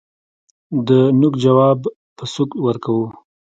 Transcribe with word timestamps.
دنوک 0.85 1.33
جواب 1.43 1.79
په 2.17 2.23
سوک 2.33 2.49
ورکوو 2.65 3.07